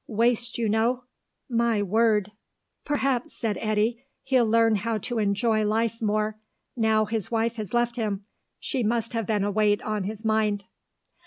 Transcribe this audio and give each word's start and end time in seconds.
Waste, 0.07 0.57
you 0.57 0.67
know! 0.67 1.03
My 1.47 1.83
word!" 1.83 2.31
"Perhaps," 2.85 3.33
said 3.33 3.55
Eddy, 3.61 4.03
"he'll 4.23 4.47
learn 4.47 4.77
how 4.77 4.97
to 4.97 5.19
enjoy 5.19 5.63
life 5.63 6.01
more 6.01 6.39
now 6.75 7.05
his 7.05 7.29
wife 7.29 7.57
has 7.57 7.71
left 7.71 7.97
him. 7.97 8.23
She 8.59 8.81
must 8.81 9.13
have 9.13 9.27
been 9.27 9.43
a 9.43 9.51
weight 9.51 9.83
on 9.83 10.05
his 10.05 10.25
mind." 10.25 10.65